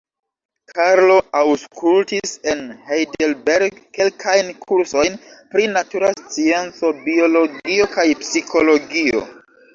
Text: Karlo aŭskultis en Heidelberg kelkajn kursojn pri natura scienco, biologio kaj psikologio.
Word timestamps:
Karlo 0.77 1.17
aŭskultis 1.41 2.31
en 2.53 2.63
Heidelberg 2.87 3.77
kelkajn 3.99 4.49
kursojn 4.65 5.21
pri 5.53 5.67
natura 5.75 6.11
scienco, 6.25 6.91
biologio 7.07 7.89
kaj 7.95 8.09
psikologio. 8.25 9.25